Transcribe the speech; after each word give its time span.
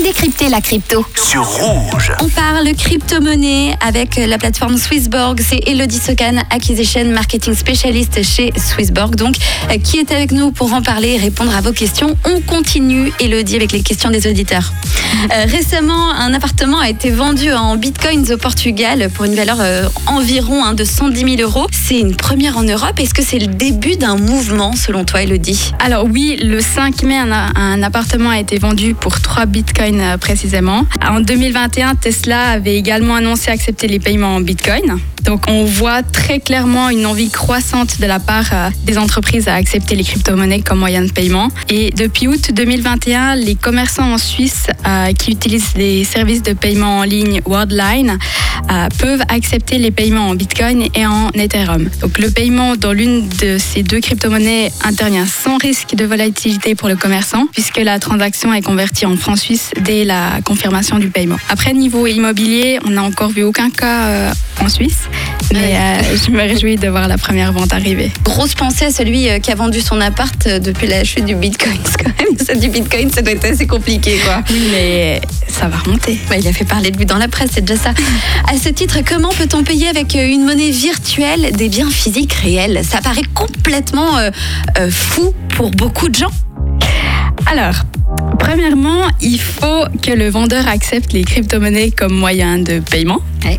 Décrypter 0.00 0.48
la 0.48 0.60
crypto. 0.60 1.04
sur 1.14 1.44
rouge. 1.44 2.12
On 2.20 2.28
parle 2.28 2.72
crypto-monnaie 2.74 3.76
avec 3.86 4.16
la 4.16 4.38
plateforme 4.38 4.78
Swissborg. 4.78 5.40
C'est 5.46 5.68
Elodie 5.68 5.98
Socan, 5.98 6.38
Acquisition 6.50 7.04
Marketing 7.04 7.54
Spécialiste 7.54 8.22
chez 8.22 8.52
Swissborg, 8.56 9.16
donc, 9.16 9.34
qui 9.84 9.98
est 9.98 10.10
avec 10.10 10.32
nous 10.32 10.50
pour 10.50 10.72
en 10.72 10.80
parler 10.82 11.10
et 11.10 11.18
répondre 11.18 11.54
à 11.54 11.60
vos 11.60 11.72
questions. 11.72 12.16
On 12.24 12.40
continue, 12.40 13.12
Elodie, 13.20 13.56
avec 13.56 13.72
les 13.72 13.82
questions 13.82 14.10
des 14.10 14.26
auditeurs. 14.26 14.72
Euh, 15.30 15.44
récemment, 15.46 16.10
un 16.10 16.32
appartement 16.32 16.78
a 16.78 16.88
été 16.88 17.10
vendu 17.10 17.52
en 17.52 17.76
bitcoins 17.76 18.32
au 18.32 18.38
Portugal 18.38 19.10
pour 19.14 19.26
une 19.26 19.34
valeur 19.34 19.58
euh, 19.60 19.88
environ 20.06 20.64
hein, 20.64 20.72
de 20.72 20.84
110 20.84 21.36
000 21.36 21.42
euros. 21.42 21.66
C'est 21.70 21.98
une 21.98 22.16
première 22.16 22.56
en 22.56 22.62
Europe. 22.62 22.98
Est-ce 22.98 23.12
que 23.14 23.22
c'est 23.22 23.38
le 23.38 23.48
début 23.48 23.96
d'un 23.96 24.16
mouvement, 24.16 24.74
selon 24.74 25.04
toi, 25.04 25.22
Elodie? 25.22 25.72
Alors 25.78 26.06
oui, 26.06 26.38
le 26.42 26.60
5 26.60 27.02
mai, 27.02 27.18
un, 27.18 27.52
un 27.54 27.82
appartement 27.82 28.30
a 28.30 28.38
été 28.38 28.58
vendu 28.58 28.94
pour 28.94 29.20
3 29.20 29.44
bitcoins 29.46 29.81
euh, 29.82 30.16
précisément. 30.16 30.86
En 31.04 31.20
2021, 31.20 31.96
Tesla 31.96 32.50
avait 32.50 32.76
également 32.76 33.16
annoncé 33.16 33.50
accepter 33.50 33.88
les 33.88 33.98
paiements 33.98 34.36
en 34.36 34.40
bitcoin. 34.40 34.98
Donc 35.24 35.44
on 35.48 35.64
voit 35.64 36.02
très 36.02 36.40
clairement 36.40 36.88
une 36.88 37.06
envie 37.06 37.30
croissante 37.30 38.00
de 38.00 38.06
la 38.06 38.18
part 38.18 38.50
euh, 38.52 38.70
des 38.84 38.98
entreprises 38.98 39.48
à 39.48 39.54
accepter 39.54 39.94
les 39.94 40.04
crypto-monnaies 40.04 40.62
comme 40.62 40.78
moyen 40.78 41.02
de 41.02 41.10
paiement. 41.10 41.48
Et 41.68 41.90
depuis 41.90 42.28
août 42.28 42.50
2021, 42.52 43.36
les 43.36 43.54
commerçants 43.54 44.12
en 44.12 44.18
Suisse 44.18 44.66
euh, 44.86 45.12
qui 45.12 45.32
utilisent 45.32 45.74
les 45.76 46.04
services 46.04 46.42
de 46.42 46.52
paiement 46.52 46.98
en 46.98 47.02
ligne 47.02 47.40
Worldline 47.46 48.18
peuvent 48.98 49.22
accepter 49.28 49.78
les 49.78 49.90
paiements 49.90 50.28
en 50.28 50.34
Bitcoin 50.34 50.86
et 50.94 51.04
en 51.04 51.30
Ethereum. 51.30 51.88
Donc 52.00 52.18
le 52.18 52.30
paiement 52.30 52.76
dans 52.76 52.92
l'une 52.92 53.28
de 53.28 53.58
ces 53.58 53.82
deux 53.82 54.00
crypto-monnaies 54.00 54.70
intervient 54.84 55.26
sans 55.26 55.58
risque 55.58 55.94
de 55.94 56.04
volatilité 56.04 56.74
pour 56.74 56.88
le 56.88 56.96
commerçant 56.96 57.46
puisque 57.52 57.78
la 57.78 57.98
transaction 57.98 58.54
est 58.54 58.62
convertie 58.62 59.04
en 59.04 59.16
francs 59.16 59.38
suisses 59.38 59.71
dès 59.80 60.04
la 60.04 60.40
confirmation 60.44 60.98
du 60.98 61.08
paiement. 61.08 61.36
Après, 61.48 61.72
niveau 61.72 62.06
immobilier, 62.06 62.78
on 62.84 62.90
n'a 62.90 63.02
encore 63.02 63.30
vu 63.30 63.42
aucun 63.42 63.70
cas 63.70 64.06
euh, 64.06 64.32
en 64.60 64.68
Suisse, 64.68 65.08
mais 65.52 65.76
euh, 65.76 66.16
je 66.24 66.30
me 66.30 66.40
réjouis 66.40 66.76
de 66.76 66.88
voir 66.88 67.08
la 67.08 67.18
première 67.18 67.52
vente 67.52 67.72
arriver. 67.72 68.10
Grosse 68.24 68.54
pensée 68.54 68.86
à 68.86 68.90
celui 68.90 69.28
euh, 69.28 69.38
qui 69.38 69.50
a 69.50 69.54
vendu 69.54 69.80
son 69.80 70.00
appart 70.00 70.48
depuis 70.48 70.86
la 70.86 71.04
chute 71.04 71.24
du 71.24 71.34
bitcoin. 71.34 71.78
Quand 72.02 72.12
même, 72.18 72.36
ça 72.38 72.54
du 72.54 72.68
bitcoin, 72.68 73.10
ça 73.10 73.22
doit 73.22 73.32
être 73.32 73.44
assez 73.44 73.66
compliqué, 73.66 74.18
quoi. 74.24 74.42
Oui, 74.50 74.68
mais 74.72 75.20
ça 75.48 75.68
va 75.68 75.78
remonter. 75.78 76.18
Bah, 76.28 76.36
il 76.38 76.46
a 76.46 76.52
fait 76.52 76.64
parler 76.64 76.90
de 76.90 76.98
lui 76.98 77.06
dans 77.06 77.18
la 77.18 77.28
presse, 77.28 77.50
c'est 77.54 77.64
déjà 77.64 77.80
ça. 77.80 77.90
À 78.52 78.58
ce 78.58 78.68
titre, 78.68 78.98
comment 79.06 79.30
peut-on 79.30 79.62
payer 79.62 79.88
avec 79.88 80.14
une 80.14 80.44
monnaie 80.44 80.70
virtuelle 80.70 81.52
des 81.52 81.68
biens 81.68 81.90
physiques 81.90 82.34
réels? 82.34 82.82
Ça 82.88 83.00
paraît 83.00 83.22
complètement 83.34 84.18
euh, 84.18 84.30
fou 84.90 85.32
pour 85.56 85.70
beaucoup 85.70 86.08
de 86.08 86.14
gens. 86.14 86.30
Alors, 87.46 87.74
premièrement, 88.38 89.02
il 89.20 89.38
faut 89.40 89.84
que 90.02 90.10
le 90.12 90.28
vendeur 90.30 90.66
accepte 90.68 91.12
les 91.12 91.24
crypto-monnaies 91.24 91.90
comme 91.90 92.14
moyen 92.14 92.58
de 92.58 92.80
paiement. 92.80 93.20
Ouais. 93.44 93.58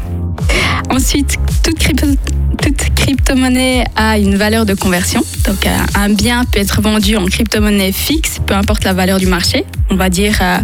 Ensuite, 0.89 1.37
toute, 1.63 1.77
crypto- 1.79 2.07
crypto-monnaie 3.13 3.83
a 3.95 4.17
une 4.17 4.35
valeur 4.37 4.65
de 4.65 4.73
conversion. 4.73 5.21
Donc, 5.45 5.67
euh, 5.67 5.77
un 5.93 6.09
bien 6.09 6.45
peut 6.45 6.59
être 6.59 6.81
vendu 6.81 7.15
en 7.15 7.25
crypto-monnaie 7.25 7.91
fixe, 7.91 8.39
peu 8.45 8.55
importe 8.55 8.83
la 8.85 8.93
valeur 8.93 9.19
du 9.19 9.27
marché. 9.27 9.65
On 9.91 9.95
va 9.95 10.09
dire 10.09 10.39
euh, 10.41 10.57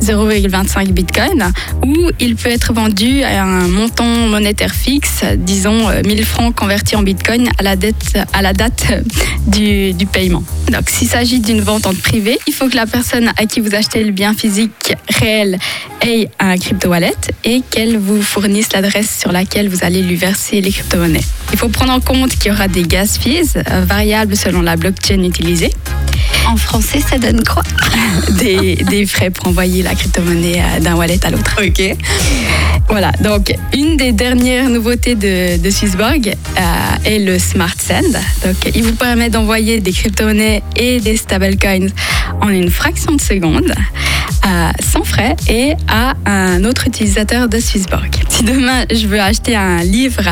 0,25 0.00 0.92
bitcoin. 0.92 1.52
Ou 1.84 2.10
il 2.20 2.36
peut 2.36 2.50
être 2.50 2.72
vendu 2.72 3.22
à 3.24 3.42
un 3.42 3.66
montant 3.66 4.04
monétaire 4.04 4.74
fixe, 4.74 5.24
disons 5.36 5.88
euh, 5.88 6.02
1000 6.04 6.24
francs 6.24 6.54
convertis 6.54 6.94
en 6.96 7.02
bitcoin 7.02 7.48
à 7.58 7.62
la, 7.62 7.74
date 7.76 8.86
euh, 8.90 9.02
du, 9.46 9.92
du 9.92 10.06
paiement. 10.06 10.44
Donc, 10.70 10.88
s'il 10.88 11.08
s'agit 11.08 11.40
d'une 11.40 11.60
vente 11.60 11.86
en 11.86 11.94
privé, 11.94 12.38
il 12.46 12.52
faut 12.52 12.68
que 12.68 12.76
la 12.76 12.86
personne 12.86 13.32
à 13.36 13.46
qui 13.46 13.60
vous 13.60 13.74
achetez 13.74 14.04
le 14.04 14.12
bien 14.12 14.34
physique 14.34 14.94
réel 15.08 15.58
ait 16.02 16.28
un 16.38 16.56
crypto-wallet 16.56 17.14
et 17.44 17.62
qu'elle 17.68 17.98
vous 17.98 18.22
fournisse 18.22 18.72
l'adresse 18.72 19.18
sur 19.18 19.32
laquelle 19.32 19.68
vous 19.68 19.78
allez 19.82 20.02
lui 20.02 20.16
verser 20.16 20.60
les 20.60 20.70
crypto-monnaies. 20.70 21.24
Il 21.52 21.58
faut 21.58 21.68
prendre 21.68 21.92
en 21.96 22.00
compte 22.00 22.36
qu'il 22.36 22.52
y 22.52 22.54
aura 22.54 22.68
des 22.68 22.82
gas 22.82 23.18
fees 23.18 23.56
euh, 23.56 23.84
variables 23.86 24.36
selon 24.36 24.60
la 24.60 24.76
blockchain 24.76 25.22
utilisée, 25.22 25.72
En 26.46 26.56
français, 26.56 27.00
ça 27.00 27.18
donne 27.18 27.42
quoi 27.42 27.62
des, 28.38 28.76
des 28.76 29.06
frais 29.06 29.30
pour 29.30 29.48
envoyer 29.48 29.82
la 29.82 29.94
crypto-monnaie 29.94 30.60
euh, 30.60 30.80
d'un 30.80 30.94
wallet 30.94 31.18
à 31.24 31.30
l'autre. 31.30 31.56
Ok. 31.64 31.96
Voilà, 32.88 33.12
donc 33.22 33.52
une 33.74 33.96
des 33.96 34.12
dernières 34.12 34.68
nouveautés 34.68 35.14
de, 35.14 35.56
de 35.56 35.70
Swissborg 35.70 36.28
euh, 36.28 36.62
est 37.04 37.18
le 37.18 37.38
Smart 37.38 37.74
Send. 37.78 38.12
Donc, 38.44 38.56
il 38.74 38.84
vous 38.84 38.94
permet 38.94 39.30
d'envoyer 39.30 39.80
des 39.80 39.92
crypto-monnaies 39.92 40.62
et 40.76 41.00
des 41.00 41.16
stablecoins 41.16 41.88
en 42.42 42.48
une 42.50 42.70
fraction 42.70 43.12
de 43.12 43.20
seconde, 43.20 43.72
euh, 44.46 44.70
sans 44.80 45.04
frais 45.04 45.36
et 45.48 45.74
à 45.88 46.14
un 46.26 46.64
autre 46.64 46.86
utilisateur 46.86 47.48
de 47.48 47.58
Swissborg. 47.58 48.10
Si 48.28 48.44
demain 48.44 48.84
je 48.92 49.06
veux 49.06 49.20
acheter 49.20 49.56
un 49.56 49.82
livre 49.82 50.28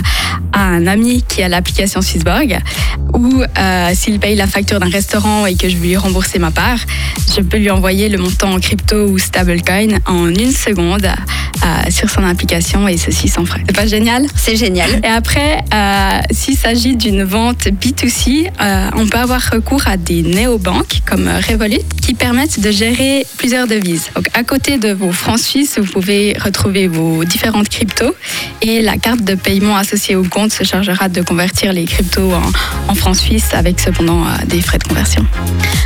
à 0.53 0.62
un 0.62 0.87
ami 0.87 1.22
qui 1.28 1.43
a 1.43 1.49
l'application 1.49 2.00
Swissborg, 2.03 2.59
ou 3.15 3.43
euh, 3.43 3.91
s'il 3.94 4.19
paye 4.19 4.37
la 4.37 4.47
facture 4.47 4.81
d'un 4.81 4.91
restaurant 4.91 5.47
et 5.47 5.55
que 5.55 5.69
je 5.69 5.77
veux 5.77 5.87
lui 5.87 5.97
rembourser 5.97 6.38
ma 6.38 6.50
part, 6.50 6.78
je 7.34 7.41
peux 7.41 7.59
lui 7.59 7.71
envoyer 7.71 8.09
le 8.09 8.19
montant 8.19 8.53
en 8.53 8.60
crypto 8.60 9.06
ou 9.06 9.19
stablecoin 9.19 9.99
en 10.06 10.28
une 10.28 10.53
seconde 10.53 11.09
euh, 11.65 11.91
sur 11.91 12.11
son 12.11 12.25
application 12.25 12.87
et 12.88 12.99
ceci 12.99 13.28
sans 13.28 13.44
frais. 13.44 13.62
C'est 13.66 13.76
pas 13.76 13.87
génial? 13.87 14.26
C'est 14.37 14.56
génial. 14.56 14.91
et 15.03 15.09
après, 15.09 15.65
euh, 15.72 16.21
s'il 16.31 16.56
s'agit 16.56 16.97
d'une 16.97 17.22
vente 17.22 17.69
B2C, 17.69 18.50
euh, 18.61 18.91
on 18.97 19.06
peut 19.06 19.19
avoir 19.19 19.41
recours 19.50 19.87
à 19.87 19.97
des 19.97 20.22
néobanques 20.22 21.00
comme 21.06 21.28
Revolut 21.49 21.81
qui 22.03 22.15
permettent 22.15 22.61
de 22.61 22.71
gérer 22.71 23.26
plusieurs 23.38 23.66
devises. 23.66 23.83
À 24.32 24.44
côté 24.44 24.78
de 24.78 24.92
vos 24.92 25.12
francs 25.12 25.38
suisses, 25.38 25.78
vous 25.78 25.92
pouvez 25.92 26.36
retrouver 26.42 26.88
vos 26.88 27.24
différentes 27.24 27.68
cryptos 27.68 28.14
et 28.62 28.82
la 28.82 28.96
carte 28.96 29.22
de 29.22 29.34
paiement 29.34 29.76
associée 29.76 30.16
au 30.16 30.24
compte 30.24 30.52
se 30.52 30.64
chargera 30.64 31.08
de 31.08 31.22
convertir 31.22 31.72
les 31.72 31.84
cryptos 31.84 32.32
en, 32.32 32.42
en 32.88 32.94
francs 32.94 33.16
suisses 33.16 33.52
avec 33.52 33.80
cependant 33.80 34.24
euh, 34.24 34.30
des 34.46 34.60
frais 34.60 34.78
de 34.78 34.84
conversion. 34.84 35.24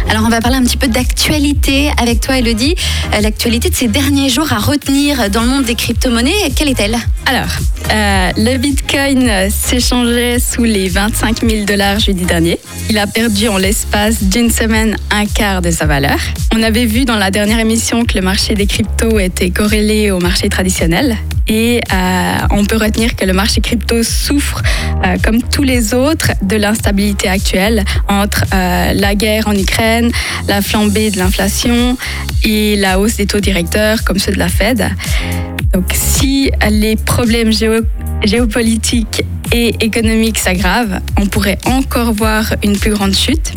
Alors, 0.08 0.24
on 0.24 0.28
va 0.28 0.40
parler 0.40 0.56
un 0.56 0.62
petit 0.62 0.76
peu 0.76 0.88
d'actualité 0.88 1.90
avec 2.00 2.20
toi, 2.20 2.38
Elodie. 2.38 2.74
Euh, 3.14 3.20
L'actualité 3.20 3.68
de 3.68 3.74
ces 3.74 3.88
derniers 3.88 4.30
jours 4.30 4.52
à 4.52 4.58
retenir 4.58 5.28
dans 5.30 5.42
le 5.42 5.48
monde 5.48 5.64
des 5.64 5.74
crypto-monnaies, 5.74 6.52
quelle 6.56 6.68
est-elle? 6.68 6.96
Alors, 7.28 7.50
euh, 7.92 8.30
le 8.38 8.56
Bitcoin 8.56 9.30
s'échangeait 9.50 10.38
sous 10.38 10.64
les 10.64 10.88
25 10.88 11.46
000 11.46 11.66
dollars 11.66 12.00
jeudi 12.00 12.24
dernier. 12.24 12.58
Il 12.88 12.96
a 12.96 13.06
perdu 13.06 13.48
en 13.48 13.58
l'espace 13.58 14.22
d'une 14.22 14.50
semaine 14.50 14.96
un 15.10 15.26
quart 15.26 15.60
de 15.60 15.70
sa 15.70 15.84
valeur. 15.84 16.16
On 16.54 16.62
avait 16.62 16.86
vu 16.86 17.04
dans 17.04 17.16
la 17.16 17.30
dernière 17.30 17.58
émission 17.58 18.06
que 18.06 18.14
le 18.14 18.22
marché 18.22 18.54
des 18.54 18.64
cryptos 18.64 19.18
était 19.18 19.50
corrélé 19.50 20.10
au 20.10 20.20
marché 20.20 20.48
traditionnel. 20.48 21.18
Et 21.48 21.82
euh, 21.92 22.32
on 22.50 22.64
peut 22.64 22.78
retenir 22.78 23.14
que 23.14 23.26
le 23.26 23.34
marché 23.34 23.60
crypto 23.60 24.02
souffre, 24.02 24.62
euh, 25.04 25.18
comme 25.22 25.42
tous 25.42 25.64
les 25.64 25.92
autres, 25.92 26.30
de 26.40 26.56
l'instabilité 26.56 27.28
actuelle 27.28 27.84
entre 28.08 28.44
la 28.50 29.14
guerre 29.14 29.48
en 29.48 29.54
Ukraine, 29.54 30.10
la 30.48 30.62
flambée 30.62 31.10
de 31.10 31.18
l'inflation 31.18 31.98
et 32.42 32.76
la 32.76 32.98
hausse 32.98 33.16
des 33.16 33.26
taux 33.26 33.40
directeurs, 33.40 34.02
comme 34.04 34.18
ceux 34.18 34.32
de 34.32 34.38
la 34.38 34.48
Fed. 34.48 34.88
Donc, 35.72 35.84
si 35.92 36.50
les 36.70 36.96
problèmes 36.96 37.52
géo- 37.52 37.84
géopolitiques 38.24 39.22
et 39.52 39.74
économiques 39.84 40.38
s'aggravent, 40.38 41.00
on 41.20 41.26
pourrait 41.26 41.58
encore 41.66 42.12
voir 42.12 42.54
une 42.62 42.78
plus 42.78 42.90
grande 42.90 43.14
chute. 43.14 43.52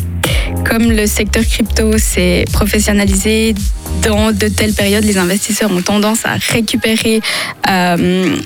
Comme 0.64 0.90
le 0.90 1.06
secteur 1.06 1.42
crypto 1.44 1.98
s'est 1.98 2.44
professionnalisé 2.52 3.54
dans 4.02 4.32
de 4.32 4.48
telles 4.48 4.72
périodes, 4.74 5.04
les 5.04 5.18
investisseurs 5.18 5.70
ont 5.70 5.82
tendance 5.82 6.24
à 6.24 6.36
récupérer 6.52 7.20
euh, 7.68 8.36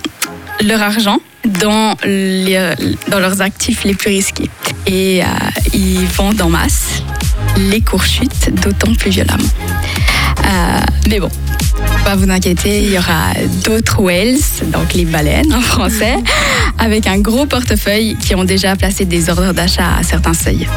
leur 0.64 0.82
argent 0.82 1.18
dans 1.60 1.94
leurs 2.04 3.42
actifs 3.42 3.84
les 3.84 3.94
plus 3.94 4.10
risqués. 4.10 4.50
Et 4.86 5.22
euh, 5.22 5.26
ils 5.74 6.06
vendent 6.06 6.40
en 6.40 6.48
masse. 6.48 7.02
Les 7.70 7.80
cours 7.80 8.04
chutent 8.04 8.50
d'autant 8.62 8.94
plus 8.94 9.10
violemment. 9.10 9.48
Euh, 10.44 10.80
mais 11.08 11.20
bon, 11.20 11.30
pas 12.04 12.16
vous 12.16 12.30
inquiéter, 12.30 12.82
il 12.82 12.92
y 12.92 12.98
aura 12.98 13.32
d'autres 13.64 14.00
whales, 14.00 14.36
donc 14.72 14.94
les 14.94 15.04
baleines 15.04 15.52
en 15.52 15.60
français, 15.60 16.16
avec 16.78 17.06
un 17.06 17.18
gros 17.18 17.46
portefeuille 17.46 18.16
qui 18.16 18.34
ont 18.34 18.44
déjà 18.44 18.76
placé 18.76 19.04
des 19.04 19.28
ordres 19.28 19.52
d'achat 19.52 19.96
à 19.98 20.02
certains 20.02 20.34
seuils. 20.34 20.68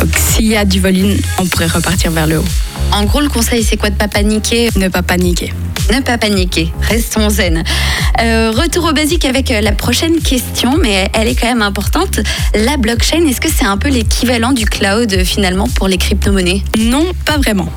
Donc 0.00 0.10
s'il 0.16 0.46
y 0.46 0.56
a 0.56 0.64
du 0.64 0.80
volume, 0.80 1.16
on 1.38 1.46
pourrait 1.46 1.68
repartir 1.68 2.10
vers 2.10 2.26
le 2.26 2.38
haut. 2.38 2.44
En 2.92 3.04
gros, 3.04 3.20
le 3.20 3.28
conseil, 3.28 3.64
c'est 3.64 3.76
quoi 3.76 3.90
de 3.90 3.96
pas 3.96 4.08
paniquer? 4.08 4.70
Ne 4.76 4.88
pas 4.88 5.02
paniquer. 5.02 5.52
Ne 5.92 6.00
pas 6.00 6.16
paniquer, 6.16 6.72
restons 6.80 7.28
zen. 7.28 7.62
Euh, 8.20 8.50
retour 8.50 8.86
au 8.86 8.92
basique 8.92 9.26
avec 9.26 9.50
euh, 9.50 9.60
la 9.60 9.72
prochaine 9.72 10.18
question, 10.20 10.78
mais 10.80 11.08
elle 11.12 11.28
est 11.28 11.34
quand 11.34 11.46
même 11.46 11.62
importante. 11.62 12.20
La 12.54 12.78
blockchain, 12.78 13.26
est-ce 13.26 13.40
que 13.40 13.50
c'est 13.50 13.66
un 13.66 13.76
peu 13.76 13.88
l'équivalent 13.88 14.52
du 14.52 14.64
cloud 14.64 15.12
euh, 15.12 15.24
finalement 15.24 15.68
pour 15.68 15.86
les 15.86 15.98
crypto-monnaies? 15.98 16.62
Non, 16.78 17.04
pas 17.26 17.36
vraiment. 17.36 17.68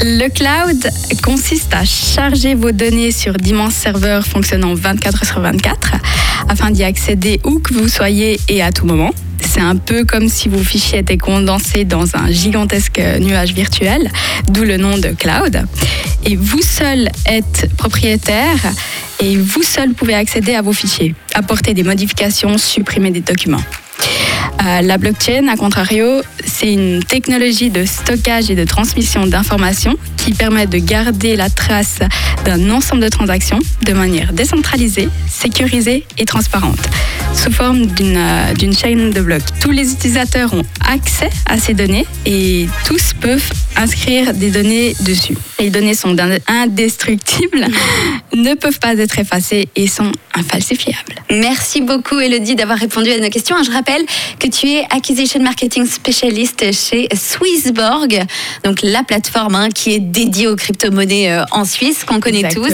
Le 0.00 0.28
cloud 0.28 0.90
consiste 1.22 1.74
à 1.74 1.84
charger 1.84 2.54
vos 2.54 2.72
données 2.72 3.12
sur 3.12 3.34
d'immenses 3.34 3.74
serveurs 3.74 4.24
fonctionnant 4.24 4.74
24 4.74 5.26
sur 5.26 5.40
24 5.40 5.92
afin 6.48 6.70
d'y 6.70 6.84
accéder 6.84 7.40
où 7.44 7.58
que 7.58 7.74
vous 7.74 7.88
soyez 7.88 8.40
et 8.48 8.62
à 8.62 8.72
tout 8.72 8.86
moment. 8.86 9.10
C'est 9.44 9.60
un 9.60 9.76
peu 9.76 10.04
comme 10.04 10.28
si 10.28 10.48
vos 10.48 10.62
fichiers 10.62 11.00
étaient 11.00 11.18
condensés 11.18 11.84
dans 11.84 12.16
un 12.16 12.30
gigantesque 12.30 13.00
nuage 13.20 13.52
virtuel, 13.52 14.10
d'où 14.48 14.64
le 14.64 14.76
nom 14.76 14.98
de 14.98 15.08
cloud. 15.08 15.64
Et 16.24 16.36
vous 16.36 16.62
seul 16.62 17.08
êtes 17.26 17.68
propriétaire 17.76 18.58
et 19.20 19.36
vous 19.36 19.62
seul 19.62 19.92
pouvez 19.92 20.14
accéder 20.14 20.54
à 20.54 20.62
vos 20.62 20.72
fichiers, 20.72 21.14
apporter 21.34 21.74
des 21.74 21.82
modifications, 21.82 22.58
supprimer 22.58 23.10
des 23.10 23.20
documents. 23.20 23.62
Euh, 24.64 24.80
la 24.82 24.98
blockchain, 24.98 25.48
à 25.48 25.56
contrario, 25.56 26.22
c'est 26.62 26.72
une 26.72 27.02
technologie 27.02 27.70
de 27.70 27.84
stockage 27.84 28.50
et 28.50 28.54
de 28.54 28.64
transmission 28.64 29.26
d'informations 29.26 29.96
qui 30.16 30.32
permet 30.32 30.66
de 30.66 30.78
garder 30.78 31.34
la 31.34 31.50
trace 31.50 31.98
d'un 32.44 32.70
ensemble 32.70 33.02
de 33.02 33.08
transactions 33.08 33.58
de 33.84 33.92
manière 33.92 34.32
décentralisée, 34.32 35.08
sécurisée 35.28 36.04
et 36.18 36.24
transparente, 36.24 36.78
sous 37.34 37.50
forme 37.50 37.86
euh, 38.00 38.54
d'une 38.54 38.76
chaîne 38.76 39.10
de 39.10 39.20
blocs. 39.20 39.42
Tous 39.60 39.72
les 39.72 39.92
utilisateurs 39.92 40.54
ont 40.54 40.64
accès 40.88 41.30
à 41.46 41.58
ces 41.58 41.74
données 41.74 42.06
et 42.26 42.68
tous 42.86 43.12
peuvent 43.20 43.50
inscrire 43.76 44.32
des 44.32 44.50
données 44.50 44.94
dessus. 45.00 45.36
Les 45.58 45.70
données 45.70 45.94
sont 45.94 46.16
indestructibles, 46.46 47.66
ne 48.34 48.54
peuvent 48.54 48.78
pas 48.78 48.94
être 48.94 49.18
effacées 49.18 49.68
et 49.74 49.88
sont 49.88 50.12
infalsifiables. 50.34 51.14
Merci 51.30 51.80
beaucoup 51.80 52.20
Elodie 52.20 52.54
d'avoir 52.54 52.78
répondu 52.78 53.10
à 53.10 53.18
nos 53.18 53.30
questions. 53.30 53.56
Je 53.64 53.70
rappelle 53.70 54.02
que 54.38 54.48
tu 54.48 54.68
es 54.68 54.84
Acquisition 54.90 55.42
Marketing 55.42 55.86
Specialist 55.86 56.51
chez 56.60 57.08
Swissborg, 57.14 58.24
donc 58.64 58.80
la 58.82 59.02
plateforme 59.02 59.54
hein, 59.54 59.68
qui 59.70 59.92
est 59.94 59.98
dédiée 59.98 60.46
aux 60.46 60.56
crypto-monnaies 60.56 61.32
euh, 61.32 61.44
en 61.50 61.64
Suisse, 61.64 62.04
qu'on 62.04 62.20
connaît 62.20 62.48
tous. 62.48 62.72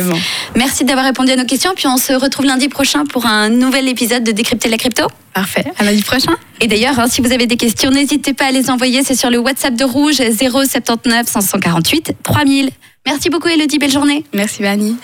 Merci 0.57 0.85
d'avoir 0.85 1.07
répondu 1.07 1.33
à 1.33 1.37
nos 1.37 1.45
questions, 1.45 1.73
puis 1.75 1.87
on 1.87 1.97
se 1.97 2.13
retrouve 2.13 2.47
lundi 2.47 2.69
prochain 2.69 3.05
pour 3.05 3.27
un 3.27 3.49
nouvel 3.49 3.89
épisode 3.89 4.25
de 4.25 4.33
Décrypter 4.33 4.69
la 4.69 4.77
crypto. 4.77 5.07
Parfait, 5.33 5.65
à 5.79 5.85
lundi 5.85 6.03
prochain. 6.03 6.37
Et 6.61 6.67
d'ailleurs, 6.67 6.99
hein, 6.99 7.07
si 7.09 7.21
vous 7.21 7.33
avez 7.33 7.47
des 7.47 7.57
questions, 7.57 7.91
n'hésitez 7.91 8.35
pas 8.35 8.47
à 8.47 8.51
les 8.51 8.71
envoyer, 8.71 9.03
c'est 9.05 9.15
sur 9.15 9.31
le 9.31 9.39
WhatsApp 9.39 9.75
de 9.75 9.85
Rouge 9.85 10.17
079 10.17 11.27
548 11.27 12.13
3000. 12.23 12.71
Merci 13.07 13.31
beaucoup 13.31 13.49
Elodie, 13.49 13.79
belle 13.79 13.93
journée. 13.93 14.25
Merci 14.35 14.63
Vanny. 14.63 14.97